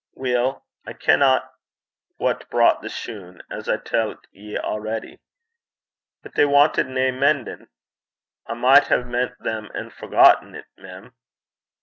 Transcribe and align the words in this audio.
'Weel, 0.15 0.65
I 0.87 0.93
kenna 0.93 1.47
wha 2.17 2.33
brocht 2.49 2.81
the 2.81 2.89
shune, 2.89 3.43
as 3.51 3.69
I 3.69 3.77
tellt 3.77 4.25
ye 4.31 4.57
a'ready.' 4.57 5.19
'But 6.23 6.33
they 6.33 6.43
wantit 6.43 6.87
nae 6.87 7.11
men'in'.' 7.11 7.67
'I 8.47 8.53
micht 8.55 8.87
hae 8.87 9.03
men't 9.03 9.37
them 9.37 9.69
an' 9.75 9.91
forgotten 9.91 10.53
't, 10.53 10.65
mem.' 10.75 11.13